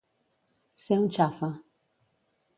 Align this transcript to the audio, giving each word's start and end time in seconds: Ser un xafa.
Ser 0.85 0.97
un 1.03 1.05
xafa. 1.19 1.51